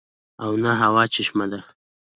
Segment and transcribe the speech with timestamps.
[0.43, 1.59] او نه اۤهو چشمه ده